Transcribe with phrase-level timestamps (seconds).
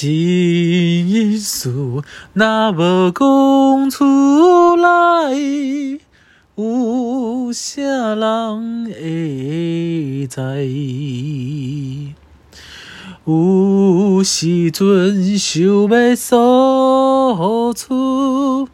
[0.00, 1.70] 心事
[2.32, 5.34] 若无讲出来，
[6.56, 7.82] 有啥
[8.14, 12.14] 人会知？
[13.26, 18.68] 有时阵想要诉出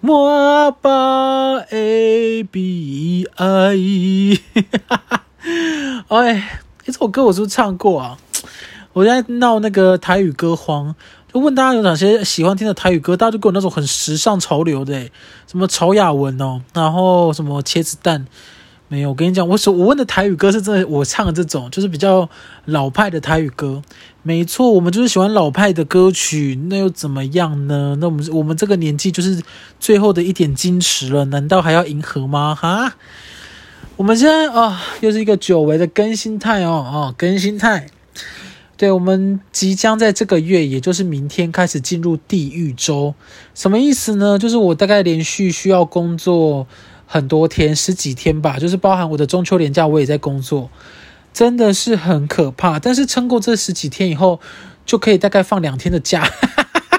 [0.00, 0.88] 满腹
[1.70, 3.76] 的悲哀。
[6.08, 8.18] 哎，这首歌我是不是唱过啊？
[8.96, 10.94] 我在闹那个台语歌荒，
[11.30, 14.98] 就问大家有哪些喜欢听的台语歌，大家就给我那种很时尚潮流的，
[15.46, 18.26] 什么曹雅文哦，然后什么茄子蛋，
[18.88, 19.10] 没有。
[19.10, 22.26] 我跟你讲，我所我问的台语歌是真的，我唱的这种就是比较
[22.64, 23.82] 老派的台语歌。
[24.22, 27.98] 没错，我们就是喜欢老派的歌曲，那又怎么样呢？
[28.00, 29.42] 那我们我们这个年纪就是
[29.78, 32.54] 最后的一点矜持了，难道还要迎合吗？
[32.54, 32.94] 哈，
[33.96, 37.88] 我们现在啊、又是一个久违的更新态哦哦，更新态。
[38.76, 43.14] 对，我们即将在这个月，也就是明天开始进入地狱周，
[43.54, 44.38] 什么意思呢？
[44.38, 46.66] 就是我大概连续需要工作
[47.06, 50.68] 很多天，十几天吧，就是包含我的中秋连假，我也在工作，
[51.32, 52.78] 真的是很可怕。
[52.78, 54.40] 但是撑过这十几天以后，
[54.84, 56.30] 就可以大概放两天的假，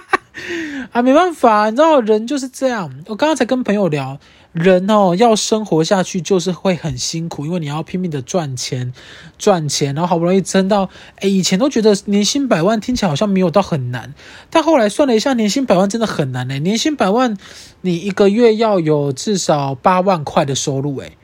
[0.91, 2.91] 啊，没办法，你知道人就是这样。
[3.07, 4.19] 我刚刚才跟朋友聊。
[4.53, 8.91] 人哦，要生活下去就是会很辛苦，因为你要拼命的赚钱，
[9.37, 14.15] 赚钱，然后好不容易挣到，诶，以前都觉得年薪百万听起来好像没有到很难，
[14.49, 17.37] 但后来算了一下，年薪百万真的很难诶，年薪百万，
[17.81, 21.15] 你一个月要有至少八万块的收入，诶，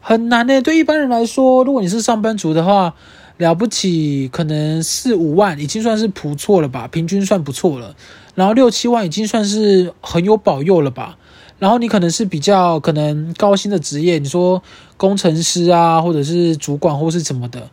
[0.00, 0.60] 很难诶。
[0.60, 2.94] 对一般人来说，如果你是上班族的话，
[3.38, 7.96] 了不起可能四五万已经算是不错了吧，平均算不错了，
[8.34, 11.18] 然后六七万已经算是很有保佑了吧。
[11.58, 14.60] 然后你可能是比较可能高薪的职业，你说
[14.96, 17.70] 工程师啊，或者是主管，或是什么的，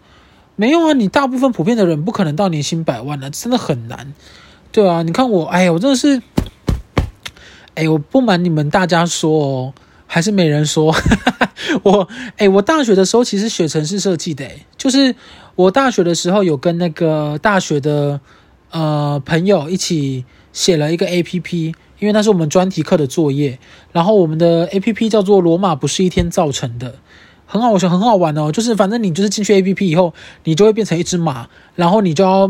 [0.56, 0.94] 没有啊。
[0.94, 4.14] 你大部分普遍的人不可能到年薪百万的，真的很难。
[4.72, 6.22] 对啊，你看我，哎呀，我真的是，
[7.74, 9.74] 哎，我不瞒你们大家说哦，
[10.06, 10.94] 还是没人说。
[11.82, 12.08] 我，
[12.38, 14.46] 哎，我大学的时候其实学城市设计的，
[14.78, 15.16] 就是
[15.56, 18.22] 我大学的时候有跟那个大学的
[18.70, 21.74] 呃朋友一起写了一个 APP。
[22.00, 23.60] 因为那是我们专题课的作业，
[23.92, 26.96] 然后我们的 APP 叫做“罗马不是一天造成的”，
[27.46, 28.54] 很好，我觉得很好玩哦。
[28.54, 30.14] 就是反正你就是进去 APP 以后，
[30.46, 32.50] 你就会变成一只马，然后你就要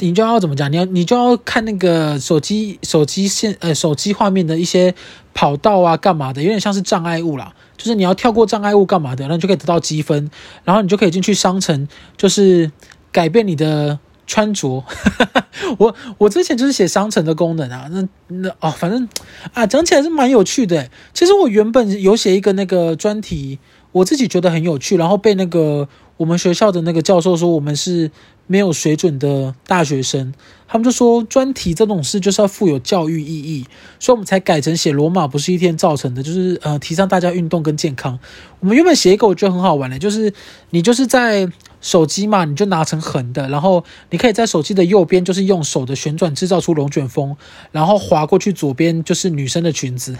[0.00, 0.72] 你就要怎么讲？
[0.72, 4.92] 你要你就要看那个手机手机线呃手机画面的一些
[5.32, 6.42] 跑道啊，干嘛的？
[6.42, 10.28] 有点像是障碍物啦，就是你要跳过障碍物干嘛的，然后你就可以得到积分，
[10.64, 11.86] 然后你就可以进去商城，
[12.16, 12.72] 就是
[13.12, 14.00] 改变你的。
[14.28, 14.84] 穿着，
[15.78, 19.08] 我我之前就是写商城的功能啊，那那哦，反正
[19.54, 20.90] 啊，讲起来是蛮有趣的。
[21.14, 23.58] 其实我原本有写一个那个专题，
[23.90, 28.10] 我自己觉得很有趣，然后被那个我们学校的那个教授说我们是
[28.46, 30.34] 没有水准的大学生，
[30.66, 33.64] 他们就说专题这种事就是要富有教育意义，
[33.98, 38.18] 所以我们才改成写罗马不是一天造成的，就是呃提倡大家运动跟健康。
[38.60, 40.30] 我们原本写一个我觉得很好玩的，就是
[40.68, 41.50] 你就是在。
[41.80, 47.36] 手机嘛，你就拿成横的，然后你可以在手机的右边，就是用手的旋转制造出龙卷风，
[47.70, 50.16] 然后滑过去左边就是女生的裙子，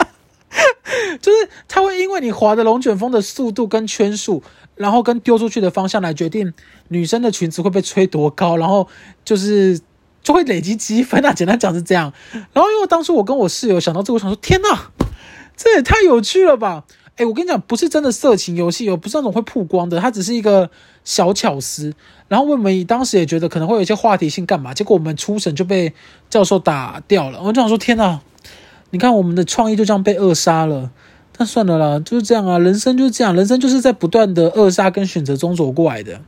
[1.20, 4.42] 就是它会因为你滑的龙卷风的速度跟圈数，
[4.74, 6.52] 然后跟丢出去的方向来决定
[6.88, 8.86] 女生的裙子会被吹多高，然后
[9.24, 9.80] 就是
[10.22, 11.32] 就会累积积分啊。
[11.32, 12.12] 简单讲是这样。
[12.52, 14.90] 然后因为当初我跟我室友想到这个，我想说天哪，
[15.56, 16.84] 这也太有趣了吧！
[17.16, 20.70] 哎，我跟你讲，不是真的色情游戏，哦不是那种会曝光的，它只是一个
[21.02, 21.94] 小巧思。
[22.28, 24.74] 然后我们当时也觉得可能会有一些话题性，干嘛？
[24.74, 25.94] 结果我们初审就被
[26.28, 27.40] 教授打掉了。
[27.42, 28.20] 我就想说，天哪！
[28.90, 30.90] 你看我们的创意就这样被扼杀了。
[31.38, 36.20] 但算了啦，就是这样啊，人生就是这样，人生就是在不断的扼杀跟选择中走过来的，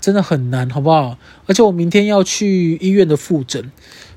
[0.00, 1.16] 真的很难，好不好？
[1.46, 3.70] 而且我明天要去医院的复诊，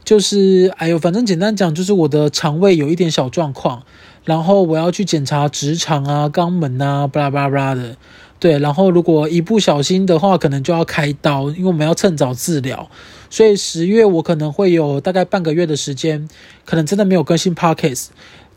[0.04, 3.84] 就是哎呦，反正简单讲，就是我的肠胃有一点小状况。
[4.24, 7.98] 然后我要去检查直肠啊、肛门啊，巴拉巴拉的，
[8.40, 8.60] 对。
[8.60, 12.88] 然后如果一不小心的话，可能就要开刀，因为我们要趁早治疗。
[13.32, 16.30] 所以十月我可能会有大概半个月的时间，
[16.66, 18.08] 可能真的没有更新 Podcast。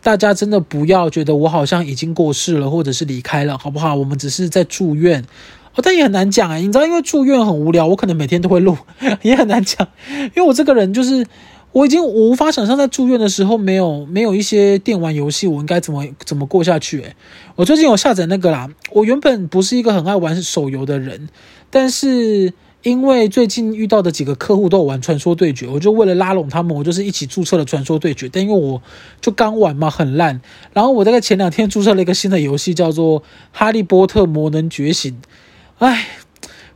[0.03, 3.95] 大家真的不要觉得我好像已经过世了，或者是离开了，好不好？
[3.95, 5.25] 我们只是在住院，
[5.83, 6.57] 但也很难讲啊。
[6.57, 8.77] 你知道，因为住院很无聊，我可能每天都会录，
[9.23, 11.27] 也很难讲，因为我这个人就是。
[11.75, 17.01] 我已经无法想象在住院的时候没有没有一些电玩游戏，我应该怎么怎么过下去？
[17.01, 17.17] 诶，
[17.57, 18.71] 我最近有下载那个啦。
[18.93, 21.29] 我原本不是一个很爱玩手游的人，
[21.71, 28.29] 但是因为最近遇到的几个客户都有玩传说对决，我就为了拉拢他们，我就是一起注册了传说对决。
[28.33, 28.81] 但因为我
[29.21, 30.41] 就刚玩嘛，很烂。
[30.75, 33.21] 然后我大概前两天注册了一个新的游戏，叫做
[33.51, 35.11] 《哈利波特魔能觉醒》。
[35.79, 36.07] 唉。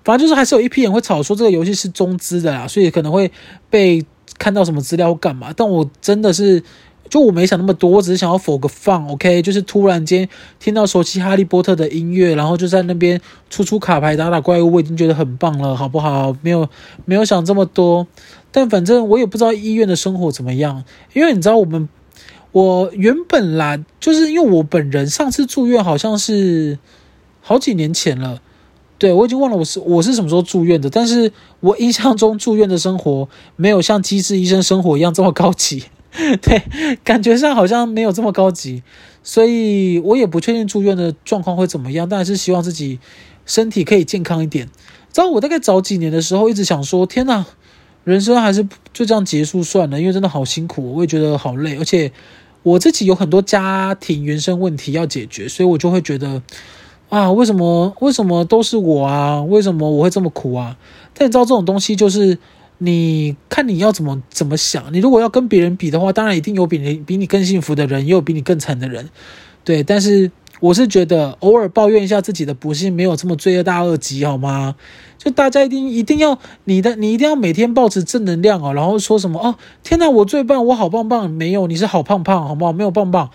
[0.04, 3.30] 反正就是还是有一批人会吵说这个游戏是中资的啦，所以可能会
[3.68, 4.04] 被
[4.38, 5.52] 看到什么资料干嘛。
[5.56, 6.62] 但我真的是。
[7.10, 9.40] 就我没想那么多，我只是想要 for 个放，OK？
[9.40, 10.28] 就是突然间
[10.60, 13.18] 听到熟悉哈利波特的音乐，然后就在那边
[13.48, 16.36] 出出卡牌打打怪物，我已经觉得很棒了，好不好？
[16.42, 16.68] 没有
[17.06, 18.06] 没有想这么多，
[18.52, 20.84] 但反正我也不知道医院的生活怎么样，
[21.14, 21.88] 因为你知道我们
[22.52, 26.78] 我原本啦，就是因为我本人上次住院好像是
[27.40, 28.42] 好几年前了，
[28.98, 35.84] 对，我已经忘了我是我是什么时候住院的，但是我印象中住院的生活没有像机智医生生活一样这么高级。
[36.42, 36.62] 对，
[37.04, 38.82] 感觉上好像没有这么高级，
[39.22, 42.98] 所以我也不确定住院的状况会怎么样，但还是希望自己
[43.46, 44.66] 身体可以健康一点。
[45.12, 47.44] 知道我大概早几年的时候，一直想说，天哪，
[48.04, 52.10] 人生还是就这样结束算了，因为真的好辛苦，我也觉得好累，而且
[52.62, 56.42] 我自己有很多家庭原生问题要解决，所以我就会觉得，
[57.08, 59.42] 啊，为什么为什么都是我啊？
[59.42, 60.76] 为什么我会这么苦啊？
[61.14, 62.38] 但你知道这种东西就是。
[62.80, 64.94] 你看你要怎么怎么想？
[64.94, 69.08] 你如果要跟别人比的话，当然一定有比你比你更幸福的人，也有比你更惨的人，
[69.64, 69.82] 对。
[69.82, 74.76] 但是我是觉得偶尔抱怨一下自己的不幸，没有这么罪恶大恶极，好吗？
[75.18, 82.72] 就大家一定一定要你的，你一定要每天保持正能量哦，然后说什么哦，天哪，我最棒，我好棒棒，没有，你是好胖胖，好不好？
[82.72, 83.30] 没有棒棒，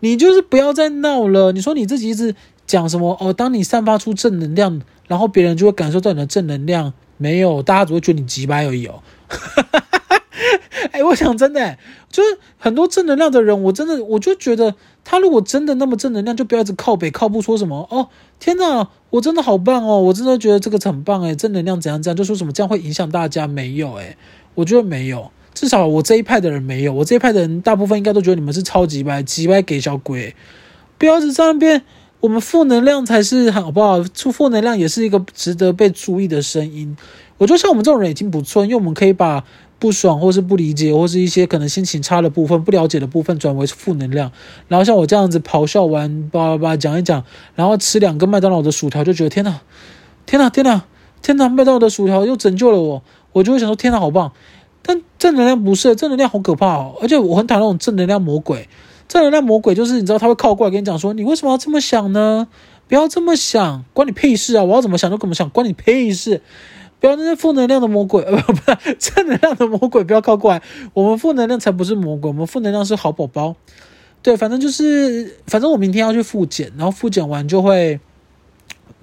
[0.00, 1.52] 你就是不要再闹了。
[1.52, 2.34] 你说你自己一直
[2.66, 3.32] 讲什么哦？
[3.32, 6.92] 当你散发出正能量，然后别人就会感受到你的正能量。
[7.18, 9.02] 没有，大家只会觉得你急掰而已哦。
[10.90, 11.78] 哎、欸，我想真的，
[12.10, 14.74] 就是很多正能量的人，我真的我就觉得
[15.04, 18.08] 他如果真的那么正能量，就不要一直靠北靠不说什么哦。
[18.40, 23.46] 天哪，我真的好棒哦，我真的觉得这个很棒哎，正能量怎样怎样，就说什么这样会影响大家？
[23.46, 24.16] 没有哎，
[24.56, 30.34] 我觉得没有，至少我这一派的人没有，我这一派的人大部分应该都觉得你们是超级掰，急掰给小鬼，
[30.98, 31.82] 不要一直在那边。
[32.22, 34.00] 我们负能量才是好不好？
[34.04, 36.96] 出负能量也是一个值得被注意的声音。
[37.36, 39.42] 我觉得像我们这种人已经不错，因为我们可以把
[39.80, 44.30] 不爽或是不理解或是一些可能心情差的部分、不了解的部分转为负能量。
[44.68, 47.24] 然后像我这样子咆哮完，叭叭叭讲一讲，
[47.56, 49.60] 然后吃两个麦当劳的薯条，就觉得天哪，
[50.24, 50.84] 天哪，天哪，
[51.20, 51.48] 天哪！
[51.48, 53.02] 麦当劳的薯条又拯救了我，
[53.32, 54.30] 我就会想说天哪，好棒！
[54.80, 58.68] 但正能量不是，正能量好可怕哦，而且我很讨厌那种正能量魔鬼。
[59.12, 62.48] 正能量魔鬼就是你知道他会靠过来跟你讲说，你为什么要这么想呢？
[62.88, 64.64] 不要这么想，关你屁事啊！
[64.64, 66.40] 我要怎么想就怎么想，关你屁事！
[66.98, 68.62] 不要那些负能量的魔鬼，呃 不不，
[68.98, 70.62] 正能量的魔鬼不要靠过来。
[70.94, 73.54] 我们负能量才不是魔鬼，我们负能量是好宝宝。
[74.22, 78.00] 对，反正就是，反正我明天要去复检，然后复检完就会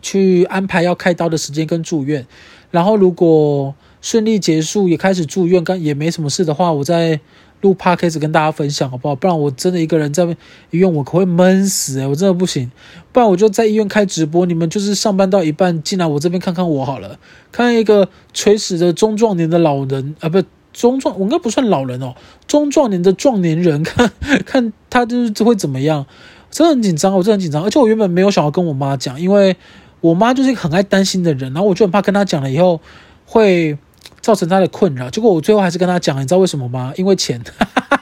[0.02, 2.26] 去安排要开刀的时间跟住院。
[2.72, 7.20] 然后如果顺利结束，也开始住院，跟也没什么事的话，我再。
[7.62, 9.16] 录 podcast 跟大家分享好不好？
[9.16, 10.24] 不然我真的一个人在
[10.72, 12.72] 医院，我可会闷死诶、我真的不行。
[13.12, 17.20] 不然我就在医院开直播，你们就是上班到一半进来我这边看看我好了，
[17.52, 20.42] 看一个垂死的中壮年的老人啊，不
[20.72, 22.16] 中壮，我应该不算老人哦，
[22.48, 24.12] 中壮年的壮年人， 看
[24.46, 26.06] 看他就是会怎么样。
[26.52, 29.56] 真的很紧张，我真的很紧张，而且我原本没有想要跟我妈讲，因为
[30.02, 32.80] 我妈就是一个很爱担心的人，然后我就很怕跟她讲了以后
[33.26, 33.78] 会。
[34.22, 36.94] 造成他的困扰，结果我最后还是跟他讲，你知道为什么吗？
[36.98, 37.42] 因为钱，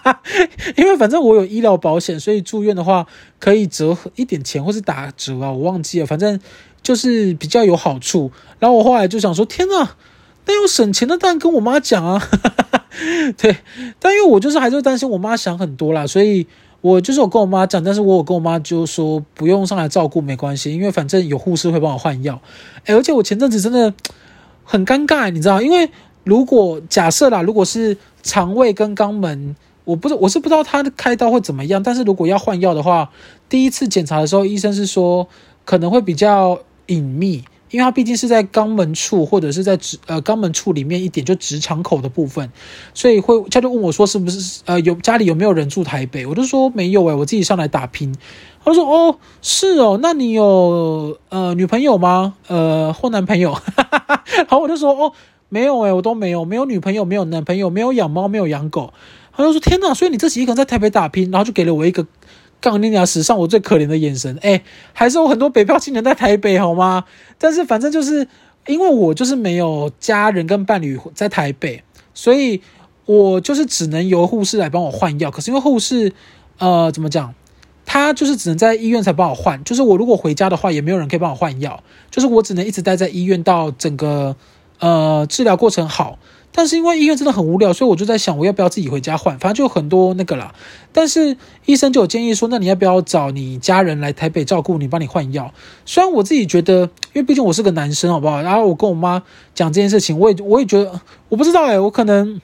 [0.76, 3.06] 因为反正我有医疗保险，所以住院的话
[3.40, 6.40] 可以折一点钱或是打折啊，我忘记了，反正
[6.82, 8.32] 就是比较有好处。
[8.60, 9.96] 然后我后来就想说，天哪，
[10.46, 12.22] 那要省钱的当然跟我妈讲啊，
[13.38, 13.58] 对，
[14.00, 16.48] 但因为我就是还是担心我妈想很多啦，所以
[16.82, 22.42] 我就是我跟我妈讲，但是我有跟我妈就说不用上来照顾没关系，因为反正有护士会帮我换药。
[22.86, 23.94] 诶，而且我前阵子真的
[24.64, 25.90] 很尴尬，你知道，因为。
[26.28, 29.56] 如果假设啦，如果是肠胃跟肛门，
[29.86, 33.10] 我不是我是不知道他开刀会怎么样，但是如果要换药的话，
[33.48, 35.26] 第一次检查的时候，医生是说
[35.64, 42.52] 可能会比较隐秘，因为他毕竟是在肛门处或者是在直呃肛门处里面一点就直肠口的部分，
[42.94, 48.14] 所以会他就问我说是不是呃有家里有没有人住台北，我就说没有诶、我自己上来打拼。
[48.66, 52.34] 他说哦是哦，那你有呃女朋友吗？
[52.48, 53.58] 呃或男朋友？
[54.50, 55.14] 好，我就说哦。
[55.50, 58.94] 没有诶、我都没有，没有女朋友，没有男朋友，没有养猫，没有养狗。
[59.36, 62.06] 他就说：“天哪！”所以你自己一个人在台北打拼，然后就给了我一个
[62.60, 64.36] 杠尼亚史上我最可怜的眼神。
[64.42, 64.64] 诶，
[64.94, 67.06] 还是有很多北漂青年在台北好吗？
[67.38, 68.28] 但是反正就是
[68.66, 71.84] 因为我就是没有家人跟伴侣在台北，
[72.16, 72.62] 所以
[73.06, 75.30] 我就是只能由护士来帮我换药。
[75.30, 76.12] 可是因为护士，
[76.58, 77.34] 呃，怎么讲？
[77.86, 79.64] 他就是只能在医院才帮我换。
[79.64, 81.82] 就是我如果回家的话，也没有人可以帮我换药。
[82.10, 84.36] 就是我只能一直待在医院到整个。
[84.80, 86.20] 呃，治疗过程好，
[86.52, 89.38] 但是因为医院真的很无聊，所以我就在想，我要不要自己回家换？
[89.40, 90.54] 反正就很多那个啦。
[90.92, 95.54] 但是医生就有建议说，那你要不要找你家人来台北照顾你，帮你换药？
[95.86, 96.82] 虽然我自己觉得，
[97.14, 98.42] 因为毕竟我是个男生，好不好？
[98.42, 102.40] 然后我跟我妈讲这件事情，我也我也觉得，我不知道诶、我可能。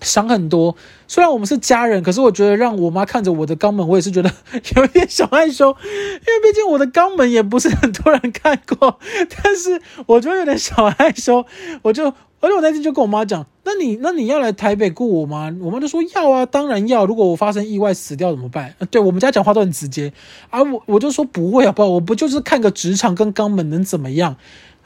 [0.00, 0.74] 想很多，
[1.06, 4.30] 虽然我们是家人，可是我觉得让我妈看着我的肛门，我也是觉得
[4.76, 8.98] 有一点小害羞，因为毕竟我的肛门也不是很多人看过，
[9.42, 11.44] 但是我觉得有点小害羞，
[11.82, 12.06] 我就，
[12.40, 15.54] 而且我那天就跟我妈讲，那你那你要来台北顾我吗？
[15.60, 18.74] 我妈就说要啊，当然要，如果我发生意外死掉怎么办？
[18.90, 20.12] 对，我们家讲话都很直接，
[20.48, 21.82] 啊，我我就说不会好不？
[21.82, 24.36] 我不就是看个直肠跟肛门能怎么样？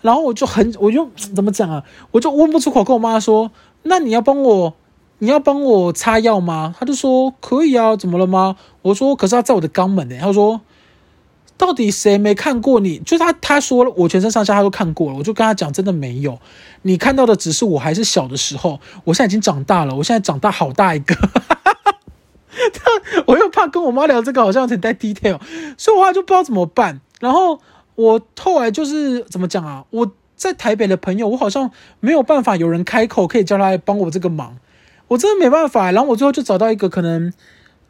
[0.03, 1.85] 然后我就很，我就怎么讲啊？
[2.11, 3.51] 我就问不出口，跟我妈说，
[3.85, 4.75] 那你要帮我。
[5.25, 6.75] 你要帮我擦药吗？
[6.79, 8.57] 他就说可以啊，怎么了吗？
[8.83, 10.19] 我说可是他在我的肛门呢。
[10.21, 10.61] 他说
[11.57, 12.99] 到底谁没看过你？
[12.99, 15.17] 就他他说了，我全身上下他都看过了。
[15.17, 16.39] 我就跟他讲，真的没有，
[16.83, 18.79] 你看到的只是我还是小的时候。
[19.05, 21.17] 我现在已经长大了，我现在长大好大一个。
[23.27, 25.41] 我又怕跟我妈聊这个，好像很带 detail，
[25.79, 27.01] 所以我后来就不知道怎么办。
[27.21, 27.59] 然后
[27.95, 29.87] 我后来就是怎么讲啊？
[29.89, 34.59] 我在台北的朋友，我好像没有办法有人开口可以叫他来帮我这个忙。
[35.15, 37.33] 我真的没办法，然后我最后就找到一个可能，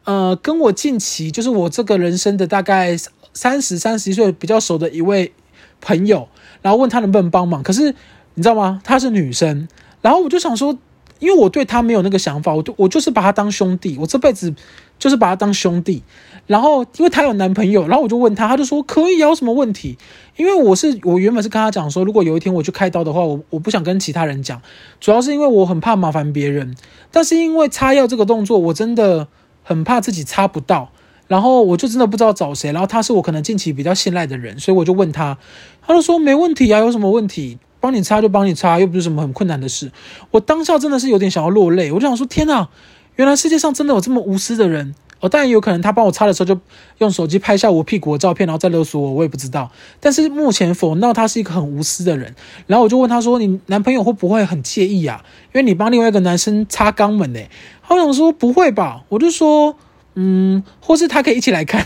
[0.03, 2.95] 呃，跟我近期就是我这个人生的大概
[3.33, 5.33] 三十三十一岁比较熟的一位
[5.81, 6.27] 朋友，
[6.61, 7.63] 然后问他能不能帮忙。
[7.63, 7.95] 可是
[8.35, 8.79] 你知道吗？
[8.83, 9.67] 她是女生，
[10.01, 10.77] 然后我就想说，
[11.17, 14.53] 因为我对她没有那个想法，我就我就是把她当兄弟，我这辈子
[14.99, 16.03] 就是把她当兄弟。
[16.47, 19.97] 然后因为她有男朋友，然后我就问她，她就说可以啊，有什么问题？
[20.35, 24.61] 因为我是我原本是跟她讲说，如果有一天我去开刀的话，我我不想跟其他人讲，
[24.99, 26.75] 主要是因为我很怕麻烦别人。
[27.11, 29.27] 但是因为擦药这个动作，我真的
[29.63, 30.89] 很怕自己擦不到，
[31.27, 32.71] 然后我就真的不知道找谁。
[32.71, 35.37] 然后他是我可能近期比较信赖的人，所以我就问他，
[35.81, 39.91] 他就说没问题啊，有什么问题，帮你擦就帮你擦，又不是什么很困难的事。
[40.31, 42.67] 我当下真的是有点想要落泪，我就想说天哪，
[43.15, 44.93] 原来世界上真的有这么无私的人。
[45.25, 46.59] 哦，当然有可能他帮我擦的时候就
[46.99, 49.71] 用手机拍下我屁股的照片，然后再勒索我，我也不知道。
[49.99, 52.35] 但是目前否认他是一个很无私的人。
[52.67, 55.25] 然后我就问他说：“你男朋友会不会很介意啊？
[55.47, 57.39] 因为你帮另外一个男生擦肛门呢？”
[57.81, 59.75] 他想说：“不会吧？”我就说
[60.13, 61.83] ：“嗯，或是他可以一起来看。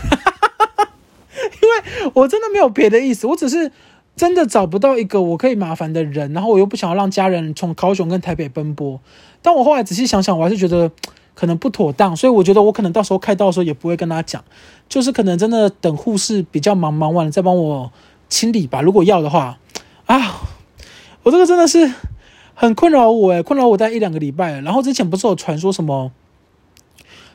[1.62, 3.72] 因为我真的没有别的意思，我只是
[4.16, 9.00] 真的找不到一个我可以麻烦的人，然后我又不想要让家人从高雄跟台北奔波。
[9.40, 10.90] 但我后来仔细想想，我还是觉得。
[11.40, 14.44] 可能不妥当，所以我觉得我可能到时候开刀的时候也不会跟他讲，
[14.90, 17.90] 就是可能真的等护士比较忙，忙完了再帮我
[18.28, 18.82] 清理吧。
[18.82, 19.58] 如果要的话，
[20.04, 20.42] 啊，
[21.22, 21.94] 我这个真的是
[22.52, 24.60] 很困扰我诶，困扰我大概一两个礼拜。
[24.60, 26.12] 然后之前不是有传说什么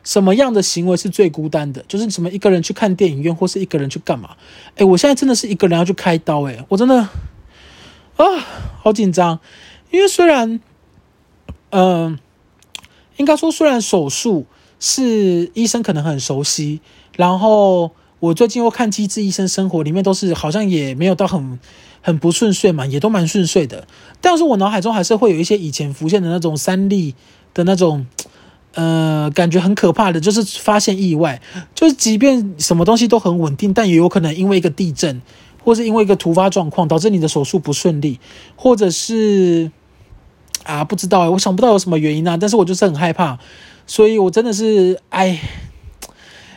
[0.03, 4.37] 什么样的行为是最孤单的，就是什么一个人去看电影院或是一个人去干嘛？
[4.75, 6.95] 诶，我现在真的是一个人要去开刀诶，我真的
[8.17, 8.25] 啊
[8.83, 9.39] 好紧张，
[9.89, 10.59] 因为虽然
[11.71, 12.19] 嗯。
[13.17, 14.45] 应该说，虽然手术
[14.79, 16.81] 是医生可能很熟悉，
[17.15, 21.59] 然后我最近又看《机智医生生活》里面都是好像也没有到很
[22.01, 23.87] 很不顺遂嘛，也都蛮顺遂的。
[24.19, 27.15] 但是我脑海中还是会有一些以前浮现的那种三立
[27.53, 28.05] 的那种，
[28.73, 31.41] 呃，感觉很可怕的，就是发现意外，
[31.73, 35.21] 就是即便什么东西都很稳定，但也有可能因为一个地震，
[35.63, 38.19] 或是因为一个突发状况导致你的手术不顺利，
[38.55, 39.71] 或者是。
[40.65, 43.39] 啊，不知道哎，我想不到有什么原因啊，但是我就是很害怕，
[43.87, 45.39] 所以我真的是哎，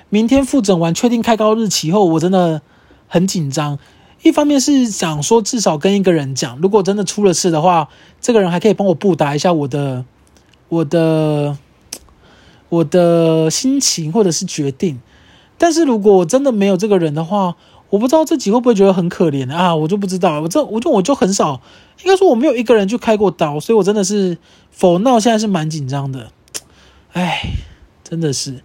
[0.08, 2.62] 明天复诊完确定开高日期后，我真的
[3.06, 3.78] 很紧张。
[4.22, 7.88] 一方面是想说至少跟一个人讲，如果真的出了事的话，
[8.20, 10.04] 这个人还可以帮我布达一下我的
[10.68, 11.56] 我的
[12.68, 15.00] 我的心情或者是决定。
[15.56, 17.54] 但是如果我真的没有这个人的话，
[17.90, 19.76] 我不知道自己会不会觉得很可怜啊？
[19.76, 21.60] 我就不知道，我这我就我就很少，
[22.02, 24.38] 应该说我没有一个人去开过刀，所以我真的是
[24.70, 26.30] 否闹现在是蛮紧张的，
[27.12, 27.42] 哎，
[28.04, 28.62] 真的是。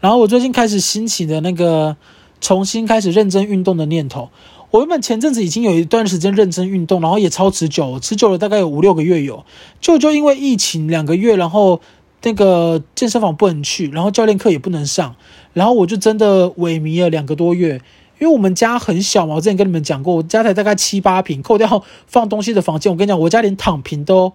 [0.00, 1.96] 然后我最近开始兴起的那个
[2.40, 4.30] 重新开始认真运动的念头。
[4.70, 9.44] 我原本前阵子已经有一段时间认真运动，然后也超持久，持久了大概有五六个月有，
[9.80, 11.80] 就就因为疫情两个月，然后
[12.22, 15.16] 那个健身房不能去，然后教练课也不能上，
[15.54, 17.80] 然后我就真的萎靡了两个多月。
[18.18, 24.32] 因为我们家很小嘛，我之前跟你们讲过，我家才大概七八平，扣掉放东西的房间，我跟你讲，我家连躺平都，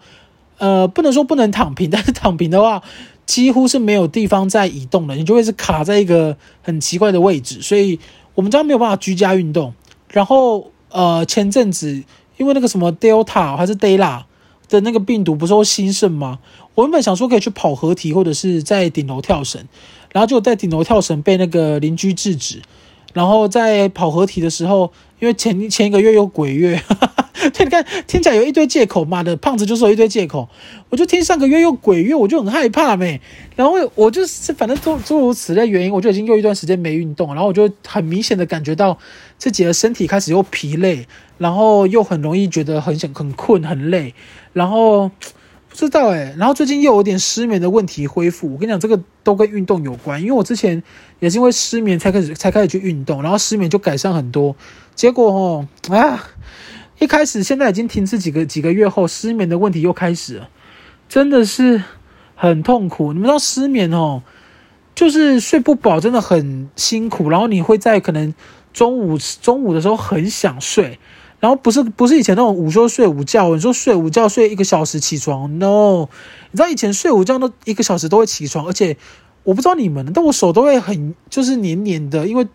[0.59, 2.83] 呃，不能说不能躺平，但是躺平的话，
[3.25, 7.99] 几乎是没有地方在移动的，你就会是卡在一个很奇怪的位置，所以
[8.35, 9.73] 我们家没有办法居家运动。
[10.09, 12.03] 然后，呃，前阵子
[12.37, 14.23] 因为那个什么 Delta 还是 Dela
[14.69, 16.39] 的那个病毒不是说兴盛吗？
[16.75, 19.65] 我原本想说可以去跑合体或者是在顶楼跳绳，
[20.11, 22.61] 然后就在顶楼跳绳被那个邻居制止。
[23.13, 30.47] 然后在跑合体的时候，因为前前一个月有鬼月，哈哈，对，你看听起来有一堆借口，妈的，胖子就是有一堆借口。
[30.89, 33.19] 我就听上个月又鬼月，我就很害怕没。
[33.55, 38.97] 然后我就是反正诸诸如此类原因，我就已经又一段时间没运动，然后我就很明显的感觉到
[39.37, 41.05] 自己的身体开始又疲累，
[41.37, 44.13] 然后又很容易觉得很想很困很累，
[44.53, 45.11] 然后
[45.71, 48.51] 不知道诶，然后最近又有点失眠的问题恢复。
[48.51, 50.83] 我跟你讲，这个都跟运动有关，因为我之前
[51.19, 54.55] 也是因为失眠才开始才开始去运动，然后失眠就改善很多。
[54.93, 56.23] 结果哦啊，
[56.99, 60.43] 一开始现在已经停止几个几个月后，失眠的问题又开始。
[61.07, 61.81] 真的是
[62.35, 64.21] 很痛苦，你们知道失眠哦，
[64.93, 67.29] 就是睡不饱，真的很辛苦。
[67.29, 68.33] 然后你会在可能
[68.73, 70.99] 中午中午的时候很想睡，
[71.41, 76.07] 然后不是不是以前那种午休睡午觉，你说睡午觉睡一个小时起床，no，
[76.51, 78.95] 你知道以前睡午觉都一个小时都会起床，而且
[79.43, 82.47] 我不知道你们，但我手都会很就是黏黏的，因为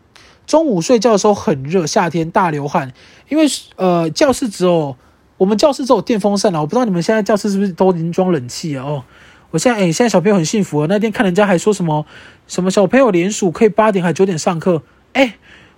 [0.47, 2.95] 中午睡觉的时候很热，夏天大流汗，
[3.29, 3.45] 因为
[3.77, 4.97] 呃教室只有。
[5.39, 9.05] 我们教室只有电风扇了，我不知道你们现在教室是不是都已经装冷气了哦。
[9.51, 10.87] 我现在诶，现在小朋友很幸福啊。
[10.89, 12.07] 那天看人家还说什么
[12.47, 14.81] 什么小朋友连署可以八点还九点上课，
[15.13, 15.35] 诶，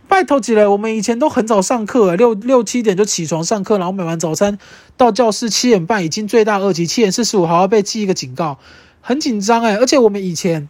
[0.08, 4.58] 拜托起来，我们以前都很早上课，六六七点就起床上课，然后买完早餐
[4.96, 8.58] 到教室七点半已经最大二级，七点四十五还要被记一个警告，
[9.00, 10.68] 很紧张诶，而且我们以前，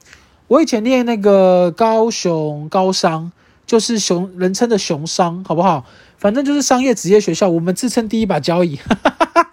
[0.48, 3.32] 我以前念那个高雄高商，
[3.64, 5.86] 就是熊人称的熊商，好不好？
[6.18, 9.50] 反正就是商业职业学校，我们自称第一把交椅，哈哈哈，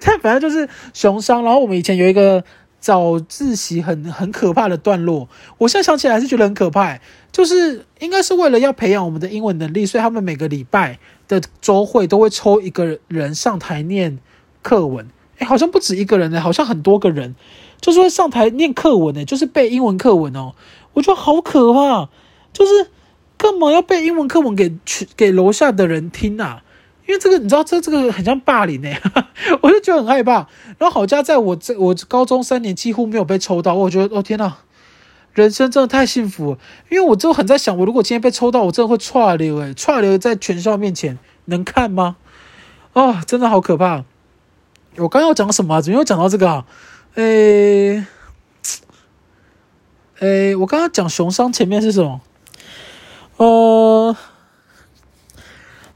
[0.00, 1.44] 但反正就是熊商。
[1.44, 2.42] 然后我们以前有一个
[2.84, 5.26] 早自习很很可怕的段落，
[5.56, 7.00] 我现在想起来还是觉得很可怕。
[7.32, 14.18] 就是应该是为了要培养我们的英文能力，所以他们每个礼拜的周会都会抽一个人上台念
[14.62, 15.08] 课文。
[15.38, 17.34] 诶，好像不止一个人呢，好像很多个人，
[17.80, 20.52] 就是会上台念课文呢，就是背英文课文哦。
[20.92, 22.10] 我觉得好可怕，
[22.52, 22.88] 就是。
[23.36, 26.62] 干嘛要背英文课文给去给楼下的人听啊？
[27.06, 29.00] 因为这个你知道，这这个很像霸凌哎，
[29.62, 30.46] 我就觉得很害怕。
[30.78, 34.54] 然后好家在我这我高中三年几乎没有被抽到，我觉得哦天呐，
[35.34, 36.58] 人生真的太幸福了。
[36.90, 42.16] 因为我就很在想，我如果今天被抽到，我真的会剉流哎，剉流在全校面前能看吗？
[42.94, 44.04] 哦，真的好可怕。
[44.96, 45.82] 我刚刚要讲什么？
[45.82, 46.64] 怎么又讲到这个啊？
[47.16, 48.04] 诶
[50.20, 52.20] 诶，我刚刚讲熊商前面是什么？
[53.36, 54.16] 哦，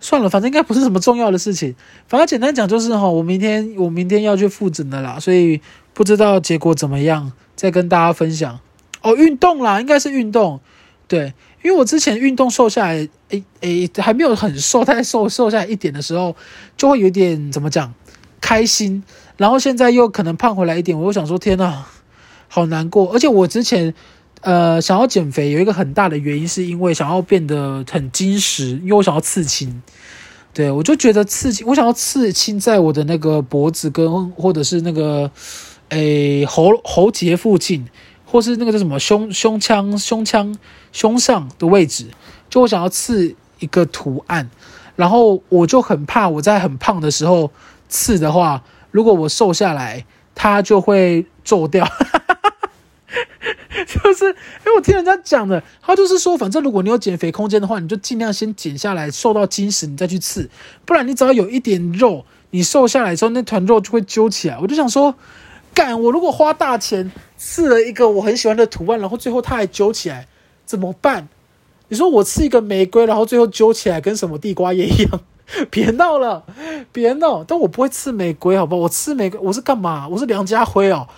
[0.00, 1.74] 算了，反正应该不是什么重要的事情。
[2.06, 5.60] 反正简单讲就是哈，我明天我明天要去复诊的啦，所以
[5.92, 8.60] 不知道结果怎么样，再跟大家分享。
[9.02, 10.60] 哦，运动啦，应该是运动。
[11.06, 11.32] 对，
[11.62, 16.36] 因为我之前运动瘦下来，诶诶，还没有很瘦，但瘦瘦下来一点的时候，
[16.76, 17.92] 就会有点怎么讲，
[18.40, 19.02] 开心。
[19.36, 21.84] 然后现在又可能胖回来一点，我又想说，天呐，
[22.46, 23.12] 好难过。
[23.12, 23.94] 而且我之前。
[24.42, 29.82] 呃，想要减肥有一个很大的原因，是因为想要变得很精实，因为我想要刺青。
[30.54, 35.30] 对，我就觉得刺青，我想要刺青在我的那个脖子跟或者是那个
[35.90, 37.86] 诶喉喉结附近，
[38.24, 40.56] 或是那个叫什么胸胸腔胸腔
[40.92, 42.06] 胸上的位置，
[42.48, 44.48] 就我想要刺一个图案。
[44.96, 47.52] 然后我就很怕我在很胖的时候
[47.88, 51.86] 刺的话，如果我瘦下来，它就会皱掉。
[54.04, 60.50] 就是因为我听人家讲的，他就是说，反正如果你有减肥空间的话，你就尽量先减下来，瘦到精实，你再去刺，
[60.84, 64.58] 不然你只要有一点肉，你瘦下来之后，那团肉就会揪起来。
[64.60, 65.14] 我就想说，
[65.72, 70.28] 干，我如果花大钱刺了一个我很喜欢的图案，然后最后它还揪起来，
[70.66, 71.28] 怎么办？
[71.88, 75.20] 你说我刺一个玫瑰，然后最后揪起来跟什么地瓜叶一样？
[75.70, 76.44] 别闹了，
[76.92, 77.42] 别闹！
[77.42, 78.82] 但我不会刺玫瑰，好不好？
[78.82, 80.06] 我刺玫瑰，我是干嘛？
[80.06, 81.08] 我是梁家辉哦。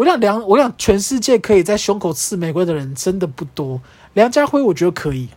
[0.00, 3.82] 我想梁，我想全世界可以在胸口刺玫瑰的人真的不多。
[4.14, 5.28] 梁家辉我觉得可以，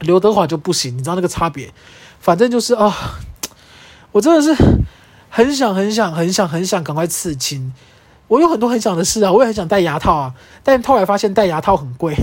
[0.00, 0.98] 刘德华就不行。
[0.98, 1.72] 你知道那个差别？
[2.18, 2.92] 反正就是啊、
[4.10, 4.52] 我真的是
[5.28, 7.72] 很想、很想、很想、很想赶快刺青。
[8.26, 12.16] 我有很多很想的事啊，我也很想戴牙套啊，但后来发现戴牙套很贵，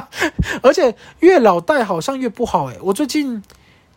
[0.62, 2.78] 而且越老戴好像越不好诶。
[2.80, 3.42] 我最近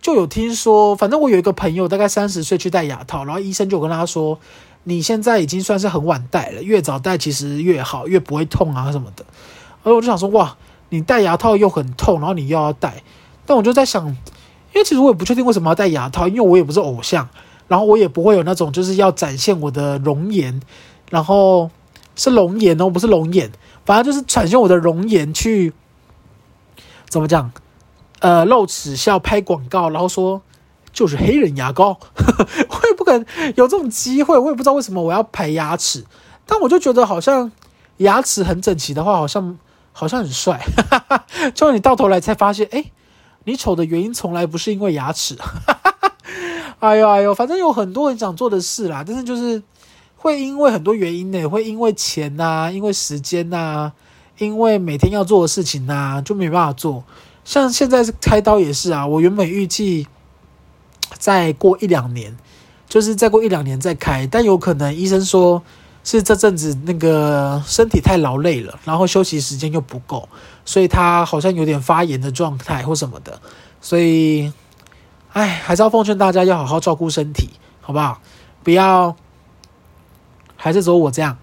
[0.02, 4.38] 就有听说，反正我有一个朋友，大概三十岁去戴牙套，然后医生就跟他说。
[4.90, 9.26] 你现在已经算是很晚戴了，越早戴其实越好，越不会痛啊什么的。
[9.84, 10.56] 而我就想说，哇，
[10.88, 13.04] 你戴牙套又很痛，然后你又要戴，
[13.46, 17.28] 但我就在想，因为其实我也不确定为什么要戴牙套，因为我也不是偶像，
[17.68, 20.62] 然后我也不会有那种就是要展现我的容颜，
[21.10, 21.70] 然后
[22.16, 23.52] 是容颜哦，不是龙眼，
[23.86, 25.74] 反正就是展现我的容颜去
[27.10, 27.52] 怎么讲，
[28.20, 30.42] 呃，露齿笑拍广告，然后说。
[30.98, 33.24] 就是黑人牙膏， 我也不可能
[33.56, 36.04] 有这种机会，我也不知道为什么我要排牙齿，
[36.48, 37.52] 但我就觉得好像
[37.98, 39.60] 牙齿很整齐的话，好像
[39.94, 40.60] 好像很帅。
[41.54, 42.84] 就你到头来才发现，哎，
[43.44, 45.38] 你丑的原因从来不是因为牙齿。
[46.82, 49.62] 哎呦哎呦，反正有很多人想做的事啦，但是就是
[50.16, 53.92] 会因为很多原因呢，会因为钱呐，因为时间呐，
[54.40, 57.04] 因为每天要做的事情呐，就没办法做。
[57.46, 60.08] 像现在开刀也是啊，我原本预计
[61.18, 62.36] 再过一两年，
[62.88, 65.64] 就是再过一两年再开，但有可能医生说。
[66.04, 70.30] 是这阵子那个身体太劳累了，然后休息时间又不够，
[70.64, 73.42] 所以他好像有点发炎的状态或什么的，
[73.82, 74.54] 所以，
[75.34, 77.50] 哎，还是要奉劝大家要好好照顾身体，
[77.82, 78.22] 好不好？
[78.64, 79.18] 不要，
[80.56, 81.38] 还是只有我这样，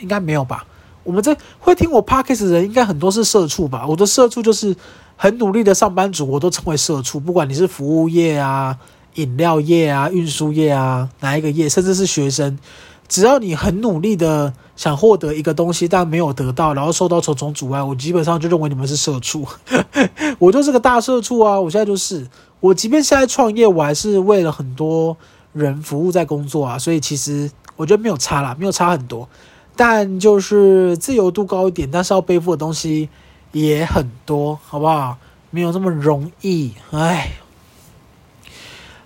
[0.00, 0.66] 应该没有吧？
[1.04, 3.86] 我们这会听我 podcast 的人，应该很多是社畜吧？
[3.86, 4.74] 我的社畜就是
[5.16, 8.76] 很努力的上班族，我都称为社畜，不管你是服务业啊、
[9.14, 12.58] 饮料业啊、运输业啊，哪一个业，甚至是学生。
[13.06, 19.46] 只要你很努力的想获得一个东西，但没有得到，然后受到重重阻碍，我基本上就认为你们是社畜。
[20.40, 21.60] 我就是个大社畜啊！
[21.60, 22.26] 我现在就是，
[22.60, 25.14] 我即便现在创业，我还是为了很多
[25.52, 26.78] 人服务在工作啊。
[26.78, 29.28] 所以其实我觉得没有差啦，没有差很多，
[29.76, 33.10] 但就是自由度高一点，但是要背负的东西
[33.54, 35.16] 也很多，好不好？
[35.50, 37.32] 没有那么容易，哎。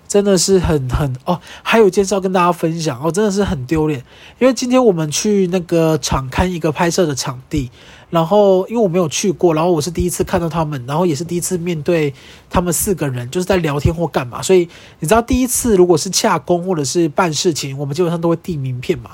[0.09, 4.03] 真的是很很哦，还有一件事要跟大家分享哦，真的是很丢脸，
[4.39, 7.71] 因为今天我们去那个场勘一个拍摄的场地，
[8.11, 12.13] 然后因为我没有去过，然后我是第一次看到他们，然后也是第一次面对
[12.49, 14.69] 他们四个人，就是在聊天或干嘛，所以
[15.01, 19.11] 你知道第一次如果是洽公或者是办事情，我们基本上都会递名片嘛，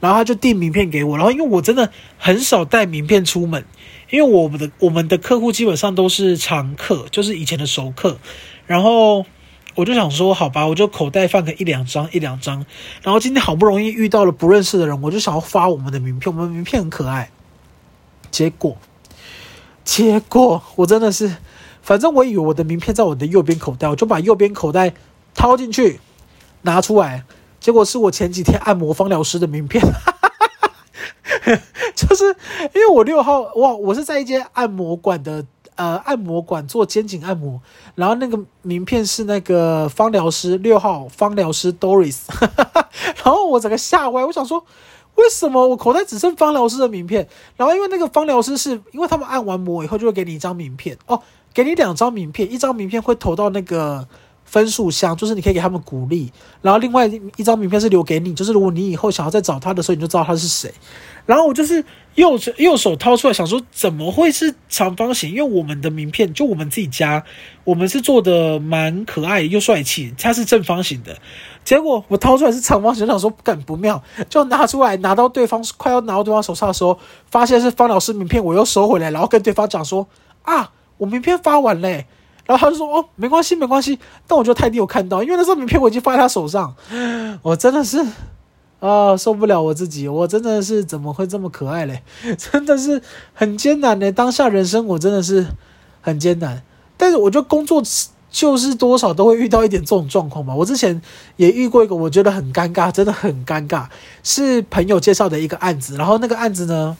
[0.00, 3.64] 然后他就递名片给我，然后因为我真的很少带名片出门，
[4.10, 8.18] 因为我们的我们的客户基本上都是常客，就是以前的熟客，
[8.66, 9.24] 然后。
[9.74, 12.66] 我就想说，好吧，我就口袋放个一两张，一两张。
[13.00, 17.30] 然后今天好不容易遇到了不认识的人，我就想要发我们的名片，我们名片很可爱。
[18.30, 18.76] 结果，
[19.84, 21.36] 结果我真的是，
[21.82, 24.94] 反正我以为我的名片在我的右边口袋，我就把右边口袋
[25.34, 26.00] 掏进去，
[26.62, 27.24] 拿出来，
[27.60, 29.82] 结果是我前几天按摩芳疗师的名片，
[31.94, 32.24] 就是
[32.74, 35.44] 因为我六号哇，我是在一间按摩馆的。
[35.78, 37.62] 呃，按摩馆做肩颈按摩，
[37.94, 42.22] 然后那个名片是那个芳疗师六号芳疗师 Doris，
[43.22, 44.66] 然后我整个吓歪，我想说，
[45.18, 47.28] 为什么我口袋只剩方疗师的名片？
[47.56, 51.20] 然后因为那个方疗师是因为他们按完摩以后就会给你一张名片哦，
[51.52, 54.06] 给你两张名片，一张名片会投到那个
[54.48, 56.32] 分数箱，就是你可以给他们鼓励，
[56.62, 57.06] 然后另外
[57.36, 60.72] 一张名片是留给你，就是如果你以后想要再找他的时候，你就知道他是谁。
[61.26, 61.84] 然后我就是
[62.14, 65.30] 右手右手掏出来，想说怎么会是长方形？
[65.30, 67.22] 因为我们的名片就我们自己家，
[67.64, 71.14] 我们是做的蛮可爱又帅气，它是正方形的。
[71.62, 76.98] 结果我掏出来是长方形，想说不敢不妙，就拿出来拿到对方快要拿到对方手上的时候，
[77.30, 80.08] 发现是方老师名片，我又收回来，然后跟对方讲说
[80.42, 82.06] 啊，我名片发完嘞。
[82.48, 83.96] 然后他就说哦，没关系没关系。
[84.26, 86.74] 但我觉得泰迪有看到，因为那时候名片我已经放在他手上，
[87.42, 88.04] 我真的是。
[88.80, 90.06] 啊，受不了我自己！
[90.06, 92.00] 我真的是怎么会这么可爱嘞？
[92.38, 93.02] 真的是
[93.34, 94.12] 很艰难的。
[94.12, 95.44] 当下人生我真的是
[96.00, 96.62] 很艰难。
[96.96, 97.82] 但是我觉得工作
[98.30, 100.54] 就是多少都会遇到一点这种状况吧。
[100.54, 101.02] 我之前
[101.34, 103.86] 也遇过一个，我觉得很尴尬，真的很尴尬。
[104.22, 106.96] 是朋友介绍的一个案子，然后那个案子呢，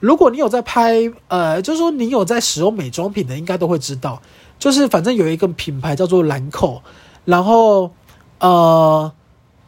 [0.00, 4.20] 如果你有在拍，呃，就是说你有在使用美妆品的，应该都会知道。
[4.58, 6.82] 就是反正有一个品牌叫做兰蔻，
[7.24, 7.92] 然后
[8.40, 9.12] 呃。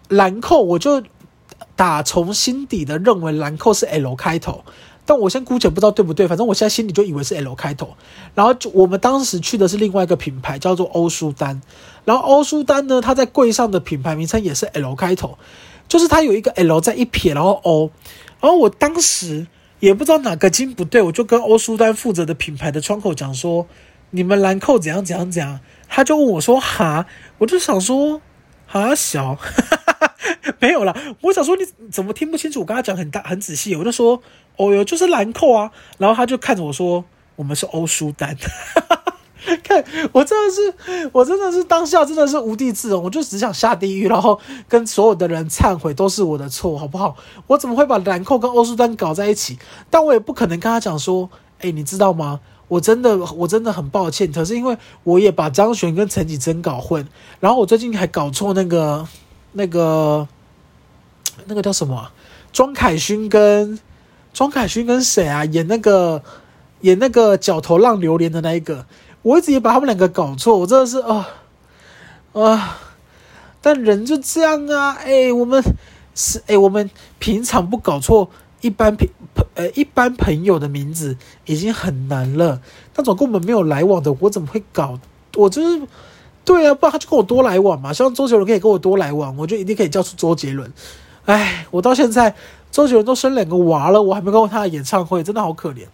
[0.09, 1.03] 兰蔻，我就
[1.75, 4.63] 打从心底的认为兰蔻是 L 开头，
[5.07, 7.95] 但我先姑且不知道对不对，反正我现在心里就以为是 L 开头。
[8.35, 11.63] 然后就我们当时去的是另外一个品牌，叫做欧舒丹。
[12.05, 15.39] 然后欧舒丹呢，它在柜上的品牌名称也是 L 开头，
[15.89, 17.91] 就是它有一个 L 在一撇，然后 O。
[18.39, 19.47] 然后我当时
[19.83, 23.67] 也不知道哪个筋不对，我就跟欧舒丹负责的品牌的窗口讲说
[24.11, 25.59] ：“你们兰蔻怎样怎样怎样。”
[25.91, 27.07] 他就问我说：“哈？”
[27.39, 28.23] 我就想说。
[28.65, 29.37] 哈，小，
[30.59, 30.97] 没有啦。
[31.21, 32.61] 我想说你怎么听不清楚？
[32.61, 34.23] 我跟他讲很大很仔细，我就说
[34.57, 35.71] 哦哟，就是兰蔻啊。
[35.99, 37.05] 然后他就看着我说，
[37.37, 38.35] 我们是欧舒丹。
[39.63, 47.17] 看我真的是，我真的是当下真的是无地自容，我就只想下地狱，然后跟所有的人忏悔，都是我的错，好不好？
[47.49, 49.59] 我怎么会把兰蔻跟欧舒丹搞在一起？
[49.91, 51.29] 但我也不可能跟他讲说，
[51.61, 52.41] 哎，你知道吗？
[52.69, 54.33] 我真的，我真的很抱歉。
[54.33, 57.07] 可是因为我也把张悬跟陈绮贞搞混，
[57.41, 59.07] 然后我最近还搞错那个、
[59.53, 60.27] 那个、
[61.47, 62.11] 那个叫什么、
[62.51, 63.79] 庄凯勋跟
[64.33, 65.45] 庄凯勋跟谁啊？
[65.45, 66.23] 演那个
[66.81, 68.87] 演那个角头浪流连的那一个，
[69.23, 70.59] 我一直也把他们两个搞错。
[70.59, 71.29] 我真的是啊
[72.33, 72.79] 啊！
[73.61, 75.63] 但人就这样啊，哎、我们
[76.15, 78.29] 是哎、我们平常不搞错。
[78.61, 82.61] 一般朋朋呃，一般朋友的名字已经很难了，
[82.95, 85.01] 那种跟我们没有来往的，我怎么会搞？
[85.35, 85.83] 我就是
[86.45, 87.93] 对啊，不然他就跟我多来往嘛。
[87.93, 90.73] 希望周杰伦可以跟我多来往，我就一定可以叫出周杰伦。
[91.25, 92.35] 哎，我到现在
[92.71, 95.87] 周杰伦都生两个娃了，我还没看过他的演唱会，真的好可怜。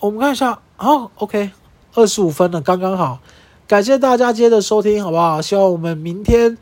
[0.00, 1.50] 我们看一下，好，OK，
[1.94, 3.18] 二十五分了，刚刚好。
[3.66, 5.42] 感谢大家接着收听，好不好？
[5.42, 6.56] 希望我们明天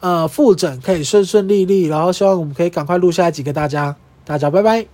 [0.00, 4.86] 呃复诊可以顺顺利利，然后希望我们可以赶快录下来几个大家，大家拜拜。